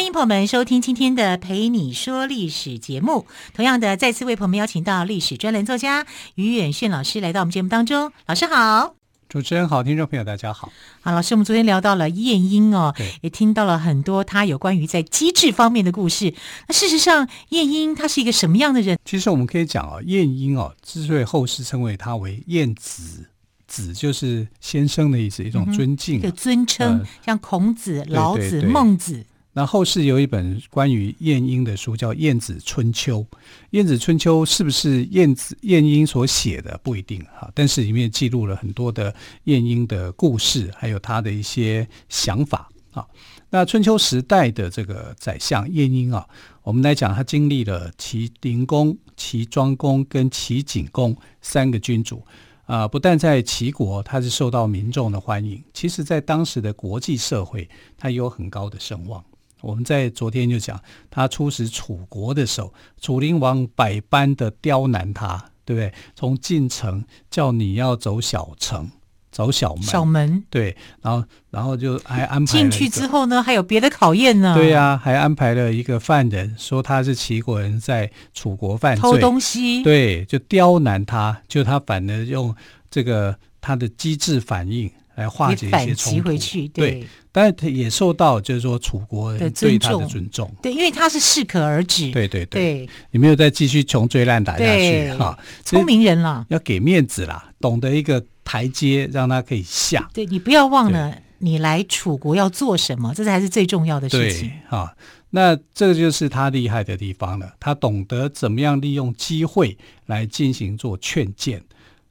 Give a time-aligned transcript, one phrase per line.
[0.00, 3.26] 欢迎朋友们收听今天的《陪你说历史》节目。
[3.52, 8.10] 同样的，再次为朋友们邀请到历史专栏作家于远炫老师来到我们节目当中。
[8.24, 8.94] 老师好。
[9.28, 10.72] 主持人好，听众朋友大家好。
[11.02, 16.32] 好，老师，我们昨天聊到了晏婴哦，也听到了很多他有关于在机智方面的故事。
[16.66, 18.98] 那事实上，晏婴他是一个什么样的人？
[19.04, 23.26] 其实我们可以讲啊，晏婴哦，之所以后世称为他为晏子，
[23.68, 29.26] 子就是先生的意思，一种尊敬，一个尊称，呃、像孔子、老子、孟子。
[29.52, 33.18] 那后世有一本关于晏婴的书，叫《晏子春秋》。
[33.70, 39.12] 《晏子春秋》是不是晏子晏婴所写的不一定哈，但是里面记录了很多的
[39.44, 43.04] 晏婴的故事，还有他的一些想法啊。
[43.50, 46.24] 那春秋时代的这个宰相晏婴啊，
[46.62, 52.22] 我们来讲，他经历了齐灵公、齐庄公跟齐景公三个君主
[52.66, 52.86] 啊。
[52.86, 59.24] 不但在齐国他是受到民众的欢迎，其实在当时的国际社会，他也有很高的声望。
[59.60, 60.80] 我们在昨天就讲，
[61.10, 65.92] 他出使楚国的时候，楚灵王百般的刁难他，对不对？
[66.14, 68.90] 从进城叫你要走小城，
[69.30, 74.54] 走小门，小门，对，然后然后就还安排进去之后呢，还有别的考验呢。
[74.54, 82.54] 对呀、啊，还安排了一个犯人，说他是齐国人，在楚国犯罪，偷东西，对，就刁难他，就他反而用
[82.90, 84.90] 这个他的机智反应。
[85.20, 95.12] 来化解一些冲突，回去对，对，但是他也受到就是说楚国人对他的尊重，对，因为他是适可而止，对对对，你没有再继续穷追烂打下去？
[95.12, 104.50] 哈，聪明人了，要给面子啦，懂得一个台阶让他可以下，对，你不要忘了你来楚国要做什么，这才是最重要的事情。
[104.68, 104.94] 哈。
[105.32, 111.62] 那这个就是他厉害的地方了，他懂得怎么样利用机会来进行做劝谏，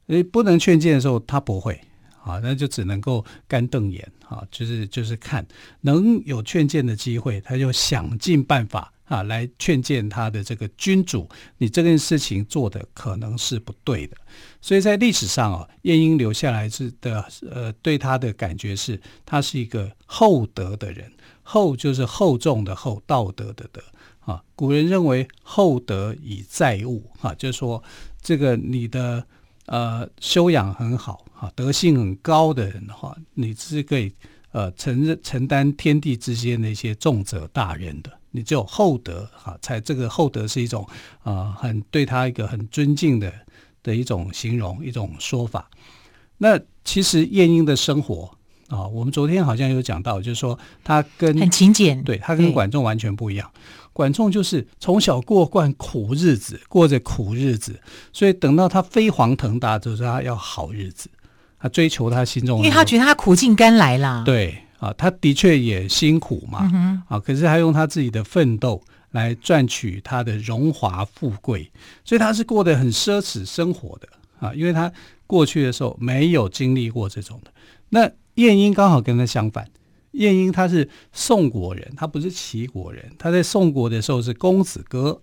[0.06, 1.78] 诶，不能劝谏的时候他不会。
[2.22, 5.46] 啊，那就只能够干瞪眼啊，就是就是看
[5.80, 11.28] 能有劝谏的机会，他就想尽办法啊来劝谏他的这个君主，
[11.58, 14.16] 你这件事情做的可能是不对的。
[14.60, 21.10] 所以在历史上啊，晏婴留下来是的，呃，对他的感觉是，他是一个厚德的人，
[21.42, 23.82] 厚就是厚重的厚，道德的德
[24.20, 24.42] 啊。
[24.54, 27.82] 古人认为厚德以载物啊，就是说
[28.20, 29.24] 这个你的。
[29.66, 34.12] 呃，修养很好哈，德性很高的人的话，你是可以
[34.52, 38.10] 呃承认承担天地之间的一些重责大任的。
[38.30, 40.86] 你只有厚德哈，才这个厚德是一种
[41.22, 43.32] 啊、呃，很对他一个很尊敬的
[43.82, 45.70] 的一种形容，一种说法。
[46.36, 48.30] 那其实晏婴的生活
[48.68, 53.50] 啊，我们昨天好像有讲到，就是说他跟很勤俭，对他跟管仲完全不一样。
[53.92, 57.80] 管仲就是从小过惯苦日子，过着苦日子，
[58.12, 61.10] 所以等到他飞黄腾达，就是他要好日子，
[61.60, 64.22] 他追求他心中的，因为他觉得他苦尽甘来啦。
[64.24, 71.70] 对啊，他的确也辛苦嘛，嗯、啊，可是他用他自己的奋斗来赚取他的荣华富贵，
[72.04, 74.08] 所以他是过得很奢侈生活的
[74.40, 74.90] 啊，因为他
[75.26, 77.52] 过去的时候没有经历过这种的。
[77.90, 79.68] 那晏婴刚好跟他相反。
[80.12, 83.12] 晏婴他是宋国人，他不是齐国人。
[83.16, 85.22] 他在宋国的时候是公子哥，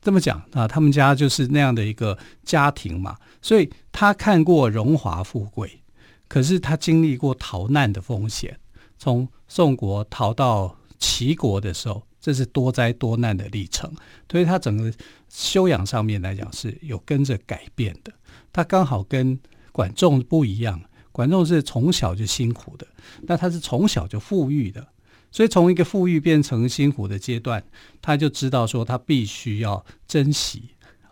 [0.00, 3.68] 这么讲啊，他们家就是那样的一个家庭嘛，所以
[3.98, 5.80] 他看过荣华富贵，
[6.28, 8.54] 可是他经历过逃难的风险。
[8.98, 13.90] 从宋国逃到齐国的时候，这是多灾多难的历程，
[14.30, 14.92] 所以他整个
[15.30, 18.12] 修养上面来讲是有跟着改变的。
[18.52, 19.40] 他刚好跟
[19.72, 20.78] 管仲不一样。
[21.10, 22.86] 管仲是从小就辛苦的，
[23.22, 24.86] 那他是从小就富裕的，
[25.32, 27.64] 所以从一个富裕变成辛苦的阶段，
[28.02, 30.64] 他就知道说他必须要珍惜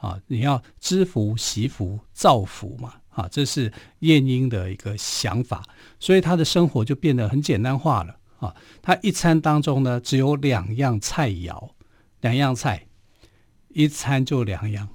[0.05, 5.63] 啊，你要知福、惜福、造福嘛啊，这是晏婴的一个想法，
[5.99, 8.55] 所以他的生活就变得很简单化了啊。
[8.83, 11.71] 他一餐当中呢，只有两样菜肴，
[12.21, 12.87] 两样菜，
[13.69, 14.87] 一餐就两样，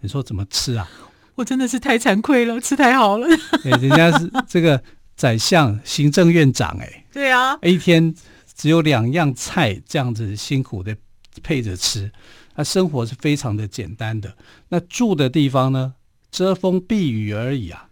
[0.00, 0.88] 你说怎么吃啊？
[1.34, 3.26] 我真的是太惭愧了，吃太好了。
[3.64, 4.82] 欸、 人家是这个
[5.14, 8.14] 宰相、行政院长、欸，哎，对啊，一天
[8.54, 10.96] 只有两样菜，这样子辛苦的
[11.42, 12.10] 配着吃，
[12.54, 14.36] 他生活是非常的简单的。
[14.68, 15.94] 那住的地方呢，
[16.30, 17.88] 遮风避雨而已啊，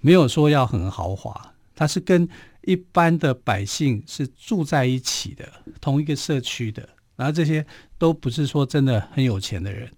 [0.00, 1.54] 没有说要很豪华。
[1.74, 2.28] 他是跟
[2.62, 5.48] 一般的百姓是住在一起的，
[5.80, 7.64] 同一个社区的，然后这些
[7.96, 9.88] 都不是说真的很有钱的人。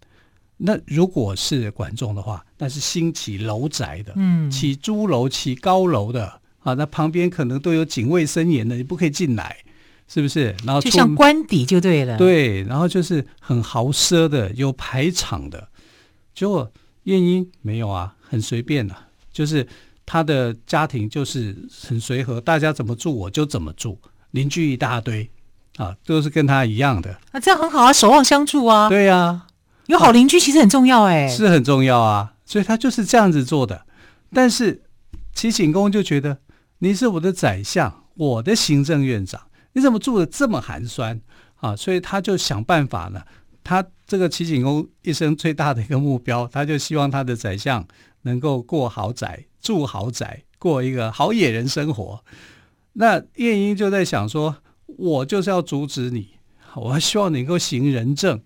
[0.59, 9.57] 那如果是管仲的话，那是兴起楼宅的，嗯，起朱楼、起高楼的啊，那旁边可能都有警卫森严的，你不可以进来，
[10.13, 10.57] 是不是？
[10.65, 15.69] 然后就像官邸就对了，对，然后就是很豪奢的，有排场的。
[16.35, 16.69] 结果
[17.05, 19.65] 晏婴没有啊，很随便的、啊，就是
[20.05, 23.97] 他的家庭就是很随和，大家怎么住我就怎么住，
[24.33, 25.31] 邻居一大堆
[25.77, 27.17] 啊，都是跟他一样的。
[27.31, 28.89] 那、啊、这样很好啊，守望相助啊。
[28.89, 29.47] 对呀、啊。
[29.87, 33.87] 有好邻居其实很重要哎、欸，是很重要啊，所以他就是这样子做的。
[34.33, 34.83] 但是
[35.35, 36.39] 齐景公就觉得
[36.79, 39.41] 你是我的宰相，我的行政院长，
[39.73, 41.21] 你怎么住的这么寒酸
[41.57, 41.77] 啊？
[41.77, 43.23] 所以他就想办法呢。
[43.63, 47.87] 他这个齐景公一生最大的一个目标，他就希望他的宰相
[48.23, 52.25] 能够过豪宅，住豪宅，过一个好野人生活。
[52.95, 54.57] 那晏婴就在想说，
[54.87, 56.31] 我就是要阻止你，
[56.75, 58.43] 我希望你能够行仁政。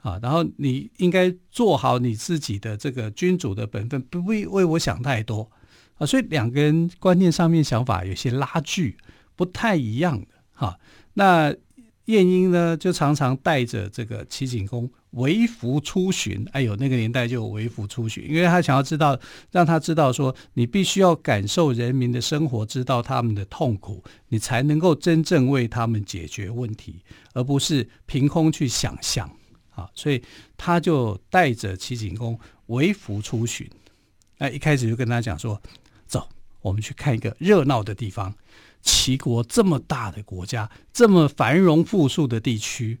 [0.00, 5.50] 啊，然后你应该做好你自己的这个君主的本分，不为为我想太多
[5.96, 6.06] 啊。
[6.06, 8.96] 所以两个人观念上面想法有些拉锯，
[9.34, 10.26] 不太一样的
[10.58, 10.78] 好、啊。
[11.14, 11.54] 那
[12.06, 16.46] 晏婴呢，就常常带着这个齐景公微服出巡。
[16.52, 19.18] 哎呦，那个年代就有微服出巡，因为他想要知道，
[19.50, 27.02] 让他知道说，你必须要感受人民的生活，知道他们的痛苦，你才能够真正为他们解决问题，
[27.34, 29.30] 而不是凭空去想象。
[29.74, 30.20] 啊，所以
[30.56, 33.68] 他就带着齐景公微服出巡，
[34.38, 35.60] 那一开始就跟他讲说
[36.08, 36.28] ：“走，
[36.60, 38.34] 我们去看一个热闹的地方。
[38.80, 42.98] 齐国这么大的国家，这么繁荣富庶的地区，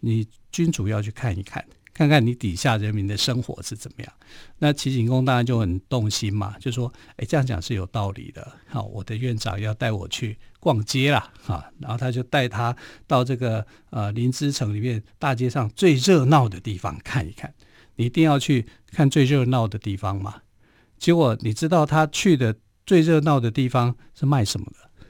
[0.00, 1.64] 你君主要去看一看。”
[1.98, 4.12] 看看你底下人民的生活是怎么样，
[4.58, 8.52] 那齐景公当然就很动心嘛，就说：“哎，这样讲是有道理的。
[8.68, 12.76] 好，我的院长要带我去逛街啦，啊，然后他就带他
[13.08, 17.52] 到这个呃临淄城里面大街上最热闹的地方看一看。
[17.96, 20.42] 你一定要去看最热闹的地方嘛。
[20.98, 22.54] 结果你知道他去的
[22.88, 25.04] 最热闹的地方是卖什么的？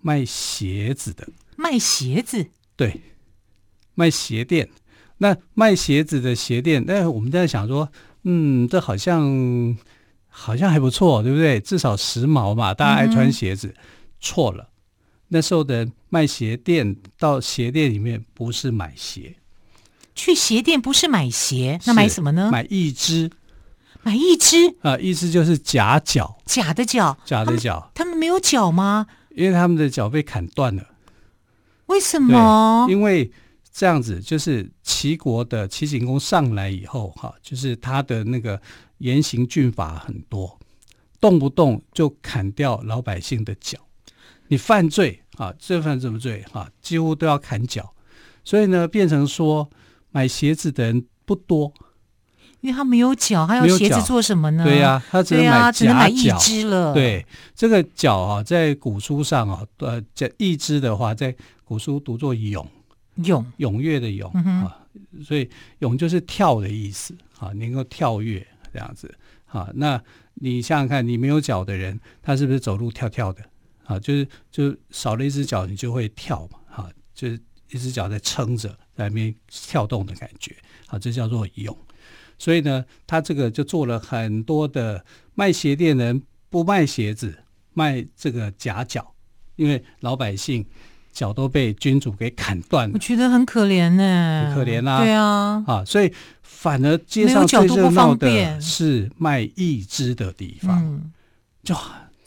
[0.00, 1.28] 卖鞋子的。
[1.56, 2.46] 卖鞋子？
[2.76, 3.02] 对，
[3.94, 4.70] 卖鞋店。”
[5.18, 7.88] 那卖鞋子的鞋店，那我们在想说，
[8.22, 9.76] 嗯，这好像
[10.28, 11.60] 好像还不错，对不对？
[11.60, 13.68] 至少时髦嘛，大家爱穿鞋子。
[13.68, 13.76] 嗯、
[14.20, 14.70] 错了，
[15.28, 19.36] 那时候的卖鞋店到鞋店里面不是买鞋，
[20.14, 22.50] 去鞋店不是买鞋，那买什么呢？
[22.50, 23.30] 买义肢，
[24.02, 29.06] 买一只啊，一只就是假脚，假的脚，假的脚，他们，他们没有脚吗？
[29.30, 30.82] 因为他们的脚被砍断了。
[31.86, 32.86] 为什么？
[32.88, 33.32] 因为。
[33.74, 38.60] 这样子就是齐国的齐景公上来以后，哈，就是他的那个
[38.98, 40.60] 严刑峻法很多，
[41.18, 43.78] 动不动就砍掉老百姓的脚。
[44.48, 46.70] 你犯罪啊，这犯什么罪啊？
[46.82, 47.94] 几乎都要砍脚。
[48.44, 49.70] 所以呢，变成说
[50.10, 51.72] 买鞋子的人不多，
[52.62, 54.64] 因为他没有脚，他要鞋子做什么呢？
[54.64, 56.94] 对呀、啊，他只能买只能买一只了。
[56.94, 62.66] 对，这个脚啊，在古书上啊，呃，这一只的话，在古书读作勇。
[63.16, 64.74] 勇踊跃的勇、嗯、啊，
[65.22, 65.46] 所以
[65.80, 69.14] 勇就是跳的意思啊，能够跳跃这样子
[69.44, 69.68] 啊。
[69.74, 70.02] 那
[70.36, 73.42] 你想想看，你没有脚的人，他是不是走路跳跳的
[73.84, 73.98] 啊？
[73.98, 77.38] 就是就少了一只脚，你就会跳嘛，啊，就是
[77.70, 81.76] 一只脚在撑着，在那边跳动的感觉啊，这叫做勇。
[82.42, 85.04] 所以呢，他这个就做了很多的
[85.36, 86.20] 卖鞋店人
[86.50, 89.14] 不卖鞋子，卖这个假脚，
[89.54, 90.66] 因为老百姓。
[91.12, 101.12] 脚都被君主给砍断了，我觉得很可怜呢，很可怜啊，对啊，啊，所以反而街上最热闹的是卖义肢的地方，嗯，
[101.62, 101.76] 就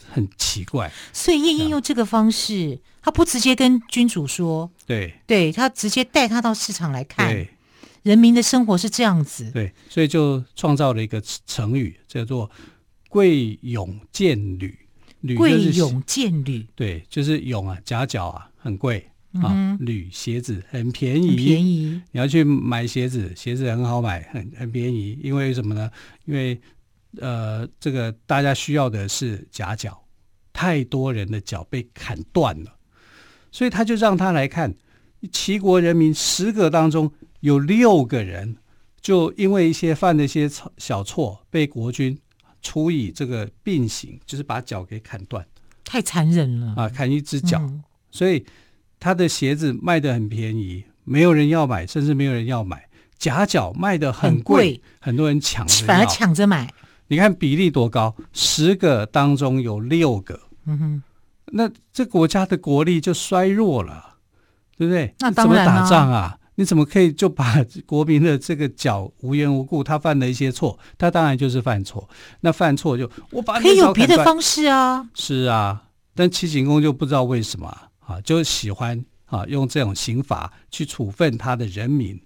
[0.08, 0.92] 很奇怪。
[1.12, 7.50] 所以晏婴用这个方式，他不直接跟君主说，对，对他直接带他到市场来看，对，
[8.06, 12.50] 人民的生活是这样子，对，所以就创造了一个成语，叫做
[13.10, 14.78] “贵勇贱履”。
[15.36, 18.48] 贵勇贱履，对，就是勇啊，夹脚啊。
[18.58, 19.10] 很贵
[19.42, 22.00] 啊，履鞋子很便宜，便宜。
[22.12, 25.20] 你要去买鞋子，鞋子很好买，很很便宜。
[25.24, 25.90] 因为什么呢？
[26.26, 26.62] 因为
[27.18, 30.00] 呃，这个大家需要的是夹脚，
[30.54, 32.76] 太多人的脚被砍断了，
[33.52, 34.76] 所以他就让他来看，
[35.32, 37.12] 齐国人民十个当中
[37.46, 38.58] 有六个人，
[39.00, 40.50] 就因为一些犯了一些
[40.80, 42.18] 小错，被国君
[42.64, 45.46] 处以这个并刑，就是把脚给砍断，
[45.84, 46.90] 太残忍了啊！
[46.90, 47.60] 砍一只脚。
[47.62, 48.46] 嗯所以
[48.98, 52.88] 他的鞋子卖得很便宜，没有人要买，甚至没有人要买。
[53.20, 56.74] 假脚卖得很贵，很，很多人抢着，反而抢着买。
[57.10, 60.40] 你看比例多高，十个当中有六个。
[60.66, 61.04] 嗯哼，
[61.48, 64.16] 那这国家的国力就衰弱了，
[64.78, 65.14] 对不对？
[65.20, 66.40] 那当然啊，怎么打仗啊？
[66.56, 72.10] 你怎么可以就把国民的这个脚无缘无故他犯了一些错，他当然就是犯错。
[72.42, 75.10] 那犯错就我把你可以有别的方式啊。
[75.14, 75.84] 是啊，
[76.14, 77.68] 但齐景公就不知道为什么
[78.00, 82.20] 啊，就喜欢啊用这种刑罚去处分他的人民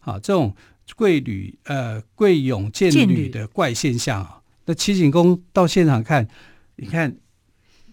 [0.00, 0.54] 啊，这种
[0.96, 4.40] 贵旅呃贵勇贱旅的怪现象啊。
[4.64, 6.26] 那齐景公到现场看，
[6.74, 7.16] 你看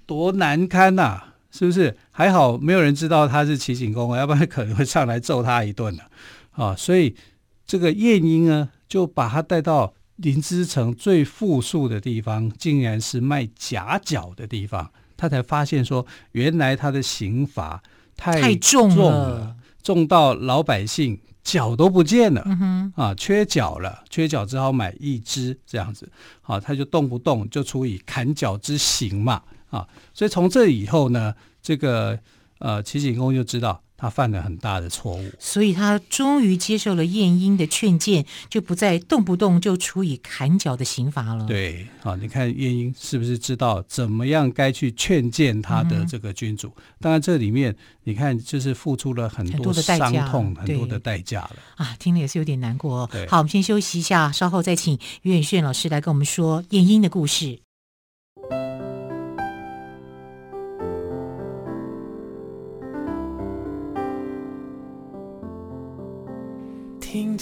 [0.08, 1.33] 多难堪呐、啊！
[1.56, 6.04] 是不是还好没有人知道他是齐景公，要不然可能会上来揍他一顿了
[6.54, 6.76] 啊！
[6.76, 7.16] 所以
[7.68, 14.90] 这个晏婴呢，就把他带到临淄城最富庶的地方，竟然是卖假脚的地方。
[15.16, 17.84] 他才发现说，原来他的刑罚
[18.18, 29.44] 太重了，太重了，重到老百姓脚都不见了，嗯，啊，缺脚了，缺脚只好买一只这样子，啊，他就动不动就处以砍脚之刑嘛。
[29.74, 32.20] 啊，所以从这以后呢，这个
[32.60, 41.46] 呃齐景公就知道他犯了很大的错误，所以他终于接受了晏婴的劝谏，就不再动不动就处以砍脚的刑罚了。
[41.48, 46.68] 对，啊，你看晏婴是不是知道怎么样该去劝谏他的这个君主？
[46.68, 51.56] 嗯、当然，这里面你看就是付出了很多的伤痛，很多的代价了。
[51.78, 53.10] 啊，听了也是有点难过哦。
[53.28, 57.60] 好，我们先休息一下，稍后再请于远炫老师来跟我们说晏婴的故事。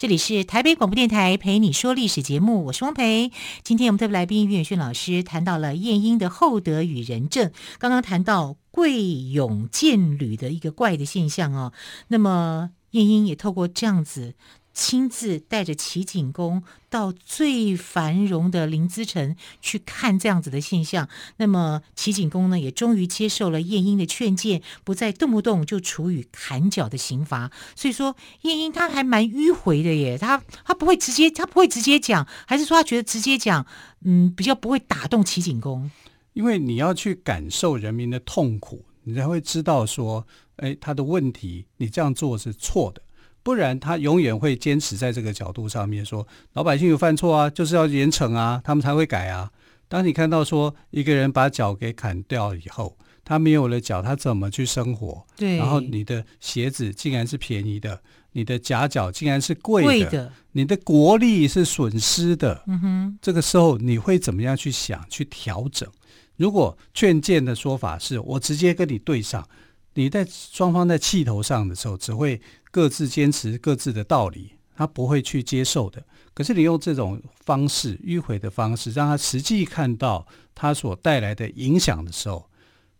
[0.00, 3.30] 这里是台北广播电台陪你说历史节目，我是汪培。
[3.62, 11.74] 今天我们特别来宾于远逊老师谈到了晏婴的厚德与仁政，刚刚谈到贵勇贱履的一个怪的现象哦。
[12.08, 14.32] 那么晏婴也透过这样子。
[14.72, 27.50] 亲自带着齐景公到最繁荣的临淄城去看这样子的现象，那么齐景公呢，也终于接受了晏婴的劝谏，不再动不动就处以砍脚的刑罚。
[27.74, 33.66] 所以说，晏婴他还蛮迂回的耶，他他不会直接，他不会直接讲，还是说他觉得直接讲，
[34.04, 35.90] 嗯，比较不会打动齐景公？
[36.32, 40.24] 因为你要去感受人民的痛苦，你才会知道说，
[40.56, 43.02] 哎，他的问题，你这样做是错的。
[43.42, 49.50] 不然，他永远会坚持在这个角度上面说，老百姓有犯错啊，就是要严惩啊，他们才会改啊。
[49.88, 55.26] 当你看到说一个人把脚给砍掉以后，他没有了脚，他怎么去生活？
[55.36, 55.56] 对。
[55.56, 58.00] 然后你的鞋子竟然是便宜的，
[58.32, 62.62] 你的夹脚竟然是贵的，贵的，你的国力是损失的。
[62.66, 63.18] 嗯哼。
[63.22, 65.88] 这个时候你会怎么样去想、去调整？
[66.36, 69.48] 如果劝谏的说法是我直接跟你对上，
[69.94, 72.40] 你在双方在气头上的时候，只会。
[72.70, 76.02] 各自坚持各自的道理，他不会去接受的。
[76.32, 82.48] 可是你用这种方式迂回的方式，让他实际看到他所带来的影响的时候，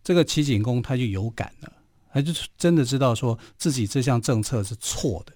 [0.02, 1.72] 这个齐景公他就有感了，
[2.12, 5.32] 他就真的知道说自己这项政策是错的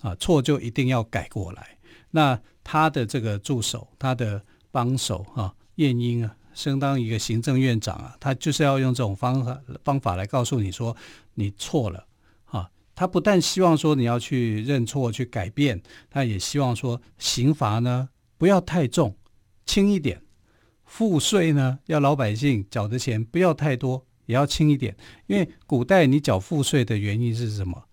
[0.00, 1.78] 啊，错就一定要改过来。
[2.10, 10.96] 那他的这个助手，他的帮手啊，晏婴啊，相当于一个行政院长啊，他就是要用这种方法方法来告诉你说
[11.34, 12.07] 你错了。
[12.98, 19.16] 他不但希望说你要去认错、去改变，他也希望说刑罚呢不要太重，
[19.64, 20.18] 轻一点；
[20.84, 24.96] 赋税呢要老百姓缴的钱不要太多，也要轻一点。
[25.28, 27.84] 因为古代你缴赋税的原因是什么？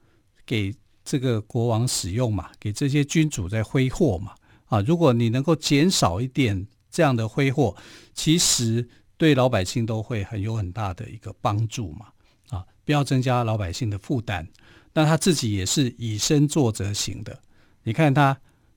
[0.44, 4.34] 给这个国王使用嘛，给这些君主在挥霍嘛。
[4.66, 7.78] 啊，如果你能够减少一点这样的挥霍，
[8.16, 12.08] 其实对老百姓都会很有很大的一个帮助嘛。
[12.50, 14.48] 啊，不要增加老百姓的负担。
[14.96, 17.38] 那他自己也是以身作则型的，
[17.84, 18.36] 你看他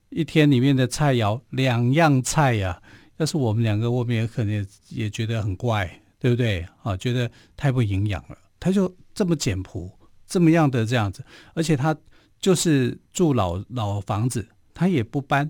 [0.09, 2.81] 一天里面的菜肴两样菜呀、
[3.15, 6.67] 要是我们两个，我们也可能也，也觉得很怪，对不对？
[6.83, 8.37] 啊，觉得太不营养了。
[8.59, 9.89] 他就这么简朴，
[10.27, 11.23] 这么样的这样子，
[11.53, 11.95] 而且他
[12.37, 15.49] 就是住老老房子，他也不搬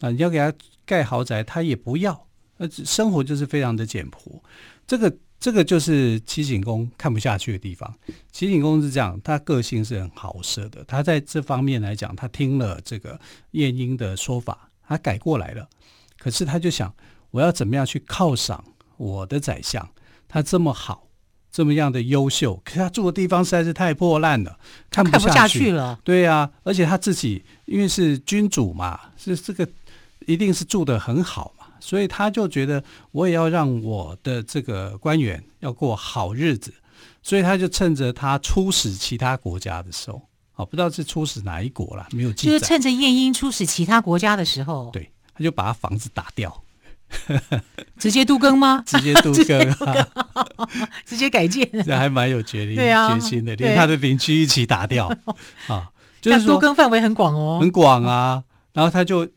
[0.00, 0.52] 啊，你要给他
[0.84, 2.26] 盖豪宅，他也不要，
[2.58, 4.44] 呃，生活就是非常的简朴。
[4.86, 7.94] 这个这个就是齐景公看不下去的地方。
[8.32, 13.20] 齐景公是这样，他个性是很好色的，他在这方面来讲，他听了这个
[13.50, 15.68] 晏婴的说法，他改过来了。
[16.16, 16.90] 可是他就想，
[17.30, 18.64] 我要怎么样去犒赏
[18.96, 19.86] 我的宰相？
[20.26, 21.08] 他这么好，
[21.52, 24.58] 这么样的优秀，可是他住的地方实在是太破烂了，
[24.90, 26.00] 看不下去，看不下去了。
[26.02, 29.68] 对呀、啊，而且他自己因为是君主嘛，是这个
[30.20, 31.53] 一定是住的很好嘛，
[31.84, 36.72] 所以他就觉得我也要让我的这个官员要过好日子，
[37.22, 40.22] 所以他就趁着他出使其他国家的时候，
[40.54, 42.52] 哦，不知道是出使哪一国了，没有记载。
[42.54, 45.10] 就是趁着晏婴出使其他国家的时候，对。
[45.36, 46.62] 他就把他房子打掉，
[47.98, 48.82] 直接都更吗？
[48.86, 50.08] 直接都更、啊，
[51.04, 55.12] 直接改建，这还蛮有决心，对啊，决心的，连他的邻居一起打掉
[55.66, 55.90] 啊，
[56.22, 58.44] 就是都更范围很广哦，很广啊。
[58.72, 59.28] 然后他就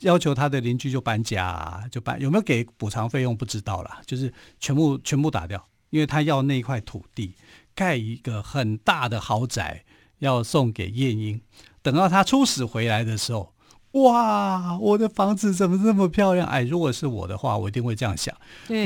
[0.00, 7.34] 要求他的邻居就搬家、啊，就搬，有没有给补偿费用不知道啦，就是全部全部打掉，因为他要那一块土地
[7.74, 9.84] 盖一个很大的豪宅，
[10.18, 11.40] 要送给晏婴。
[11.82, 13.54] 等到他出使回来的时候。
[13.94, 16.46] 哇，我的房子怎么这么漂亮？
[16.46, 18.32] 哎，如果是我的话，我一定会这样想。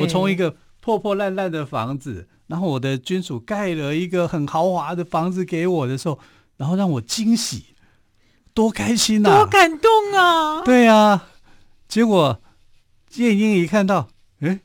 [0.00, 6.18] 我从一个破破烂烂的房子，然后我的君主盖了一个很豪华的房子给我的时候，
[6.56, 7.74] 然后让我惊喜，
[8.54, 9.30] 多开心啊！
[9.30, 10.62] 多感动啊！
[10.64, 11.26] 对啊，
[11.88, 12.40] 结果
[13.16, 14.08] 晏婴一看到，
[14.40, 14.60] 哎，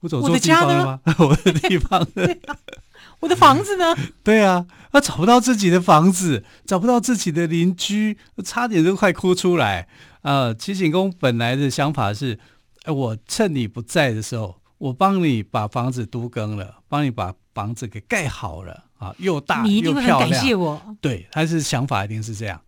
[0.00, 1.00] 我走错地方了吗？
[1.18, 2.28] 我的地方呢？
[3.20, 3.94] 我的房子呢？
[4.22, 9.88] 对啊，他找不到自己的房子，找不到自己的邻居，差点都快哭出来
[10.22, 10.52] 啊！
[10.52, 12.38] 齐景公本来的想法是：
[12.84, 19.72] 哎，我趁你不在的时候，我帮你把房子都更了，帮你把房子给盖好了啊，又大又漂亮。
[19.72, 20.80] 你一定会很感谢我。
[21.00, 22.60] 对，他是想法一定是这样。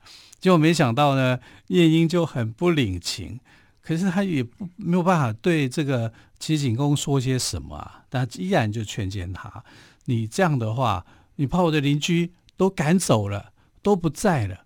[0.46, 3.40] 结果没想到呢，晏婴就很不领情，
[3.82, 9.64] 可是他也不没有办法对这个齐景公说些什么啊，但依然就劝谏他。
[10.04, 11.04] 你这样的话，
[11.34, 13.50] 你把我的邻居都赶走了，
[13.82, 14.58] 都不在了。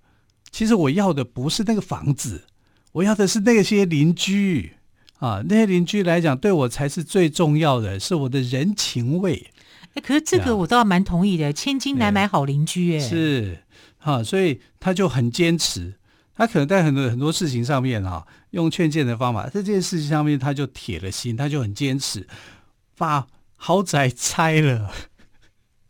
[0.51, 2.45] 其实我要的不是那个房子，
[2.93, 4.75] 我要的是那些邻居
[5.21, 9.51] 啊，那些邻居来讲，对我才是最重要的，是我的人情味。
[9.95, 12.99] 哎，可是这个我倒蛮同意的，千金难买好邻居。
[12.99, 13.65] 哎，是
[14.01, 15.95] 啊，所以他就很坚持，
[16.35, 22.27] 他可能在很多很多事情上面啊，用劝谏的方法，在这件事情上面他就铁了心，他就很坚持，
[22.97, 24.91] 把豪宅拆了。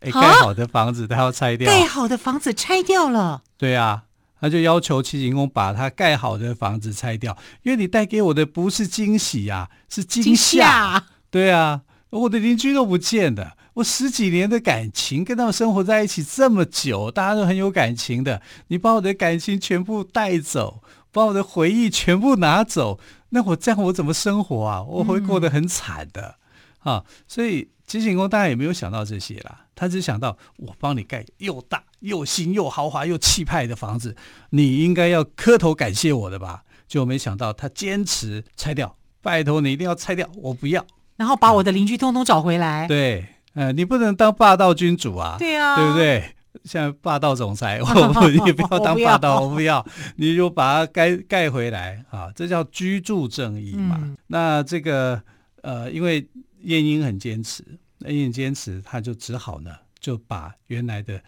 [0.01, 1.71] 哎，盖好的房子他要拆掉。
[1.71, 3.43] 盖好的房子拆掉了。
[3.57, 4.03] 对啊，
[4.39, 11.05] 他就要求齐景公把他盖好的房子拆掉，因为你带给我的不是惊喜呀，是惊吓。
[11.29, 24.83] 对啊，我的邻居都不见了，我十几年的感情跟他们生活在一起这么久，大家都很有感情的，你把我的感情全部带走，把我的回忆全部拿走，那我这样我怎么生活啊？
[24.83, 26.35] 我会过得很惨的。
[26.79, 34.15] 啊，所以齐景公当然也没有想到这些啦，他只想到我帮你盖又大又新又豪华又气派的房子，
[34.49, 36.63] 你应该要磕头感谢我的吧？
[36.87, 40.83] 就没想到他坚持拆掉，拜托你一定要拆掉，我不要，
[41.17, 42.87] 然后把我的邻居通通找回来。
[42.87, 46.35] 嗯、对，呃，你不能当霸道君主啊，对啊，对不对？
[46.63, 49.85] 像霸道总裁， 我你也不要当霸道，我不要，
[50.17, 53.97] 你就把它盖盖回来啊，这叫居住正义嘛。
[54.01, 55.21] 嗯、那这个
[55.61, 56.27] 呃，因为。
[56.63, 57.65] 晏婴很坚持，
[58.05, 61.19] 晏婴坚持，他就只好呢，就把原来的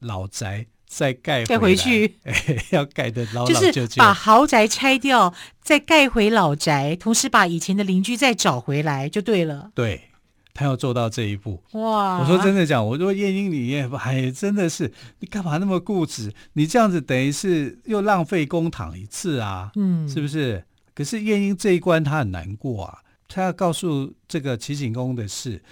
[0.00, 2.34] 老宅再盖盖回去，哎，
[2.72, 9.70] 要盖的老老旧旧，就是把豪宅拆掉，再盖回老宅，同时把以前的邻居再找回来，就对了。
[9.74, 10.10] 对，
[10.54, 11.62] 他要做到这一步。
[11.72, 12.18] 哇！
[12.18, 16.32] 我说真的讲，我说晏婴你也哎，真的是你干嘛那么固执？
[16.54, 20.64] 你这样子等于是又浪费公帑一次啊，嗯，是不是？
[20.94, 22.98] 可是晏婴这一关他很难过啊。
[23.28, 25.62] 他要告诉这个齐景公的是，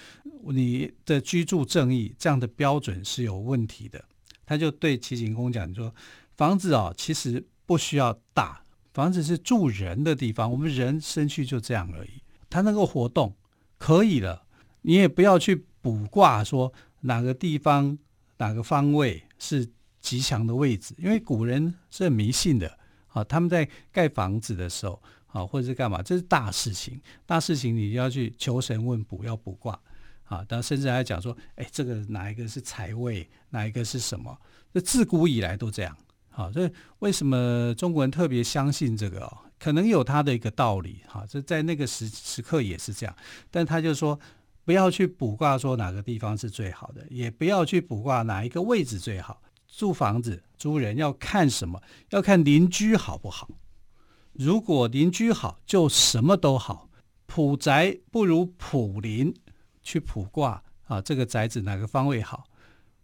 [0.47, 4.03] 你的居住正义这样的标准是有问题的。
[4.47, 5.95] 他就对齐景公讲说，
[6.39, 8.63] 房子哦，其实不需要大，
[8.95, 12.23] 房子是住人的地方，我们人生去就这样而已。
[12.49, 13.37] 他能够活动
[13.77, 14.43] 可以了，
[14.83, 17.99] 你也不要去卜卦说哪个地方
[18.39, 19.69] 哪个方位是
[20.01, 23.25] 吉祥的位置，因为古人是很迷信的啊。
[23.25, 25.03] 他们在盖房子的时候。
[25.33, 26.03] 啊，或者是干嘛？
[26.03, 29.81] 这是大事情，大事情你就要去求神问卜，要卜卦
[30.25, 30.45] 啊。
[30.49, 34.37] 但甚至还讲说，哎，这个哪一个是财位，哪一个是什么？
[34.75, 35.97] 这自古以来都这样。
[36.31, 39.21] 好，所以为什么中国人特别相信这个？
[39.21, 41.01] 哦可能有他的一个道理。
[41.07, 43.15] 哈，这在那个时时刻也是这样。
[43.53, 44.19] 但他就说，
[44.65, 49.43] 不要去卜卦说哪个地方是最好的，也不要去卜卦哪一个位置最好。
[49.67, 51.81] 住房子、租人要看什么？
[52.11, 53.49] 要看邻居好不好。
[54.33, 56.89] 如果邻居好，就什么都好。
[57.27, 59.33] 普宅不如普邻，
[59.83, 62.45] 去卜卦啊，这个宅子哪个方位好，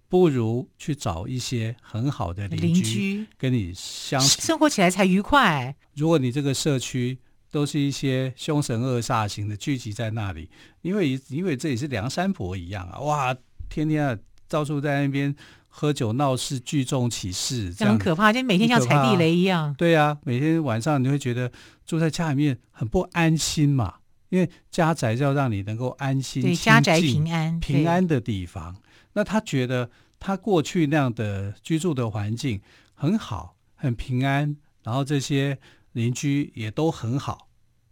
[0.08, 5.76] 不如去找一些很好的邻居，邻居跟你相处，生活起来才愉快。
[5.94, 7.18] 如果你这个社区
[7.56, 10.50] 都是一些凶神恶煞型的聚集在那里，
[10.82, 13.34] 因为因为这里是梁山伯一样啊，哇，
[13.70, 15.34] 天天啊到处在那边
[15.66, 19.74] 喝酒闹事，聚众起事，这样很可怕，就每天像踩地雷一样。
[19.78, 21.50] 对啊，每天晚上你会觉得
[21.86, 23.94] 住在家里面很不安心嘛，
[24.28, 28.76] 因为家宅要让你能够安心、对家宅平安、平安的地方。
[29.14, 29.90] 那他觉得
[30.20, 32.60] 他过去那样的居住的环境
[32.92, 35.58] 很好，很平安，然后这些
[35.92, 37.45] 邻居也都很好，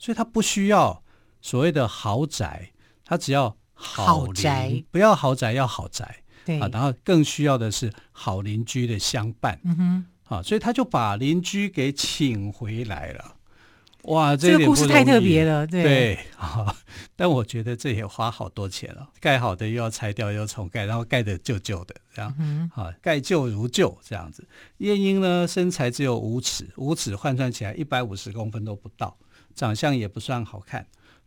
[0.04, 1.02] 所以他不需要
[1.40, 2.72] 所谓的豪宅，
[3.06, 6.16] 他只要好宅，不要豪宅，要好宅。
[6.44, 9.58] 对啊，然后更需要的是好邻居的相伴。
[9.64, 13.36] 嗯哼，啊，所以他就把邻居给请回来了。
[14.02, 16.76] 哇，这个故事太特别了，对对啊。
[17.16, 24.46] 但我觉得这也花好多钱了，盖好的又要拆掉，又要重盖，然后盖的旧旧的，这样、嗯、啊，盖旧如旧这样子。
[24.76, 29.16] 晏婴呢，身材只有五尺，五尺换算起来一百五十公分都不到，
[29.54, 30.86] 长相也不算好看，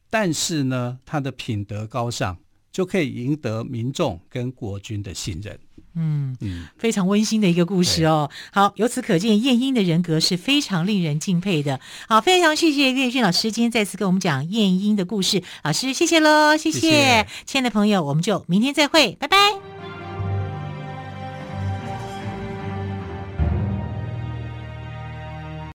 [0.10, 2.38] 但是呢，他的品德高尚。
[2.70, 5.60] 就可以赢得民众跟国君的信任。
[5.96, 8.30] 嗯嗯，非常温馨的一个故事哦。
[8.52, 11.80] 好，由此可见，晏婴的人格是非常令人敬佩的。
[12.08, 15.42] 好，非常谢谢岳俊老师今天再次跟我们讲晏婴的故事。
[15.64, 19.77] 老师，谢谢喽，谢谢，谢谢亲爱的朋友，我们就明天再会，拜拜。